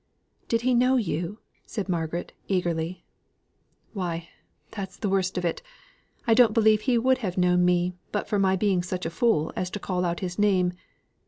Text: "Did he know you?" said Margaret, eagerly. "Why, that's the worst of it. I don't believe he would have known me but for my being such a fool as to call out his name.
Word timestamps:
"Did 0.47 0.61
he 0.61 0.73
know 0.73 0.95
you?" 0.95 1.37
said 1.63 1.87
Margaret, 1.87 2.33
eagerly. 2.47 3.05
"Why, 3.93 4.29
that's 4.71 4.97
the 4.97 5.09
worst 5.09 5.37
of 5.37 5.45
it. 5.45 5.61
I 6.25 6.33
don't 6.33 6.55
believe 6.55 6.81
he 6.81 6.97
would 6.97 7.19
have 7.19 7.37
known 7.37 7.63
me 7.65 7.93
but 8.11 8.27
for 8.27 8.39
my 8.39 8.55
being 8.55 8.81
such 8.81 9.05
a 9.05 9.11
fool 9.11 9.53
as 9.55 9.69
to 9.69 9.79
call 9.79 10.03
out 10.03 10.21
his 10.21 10.39
name. 10.39 10.73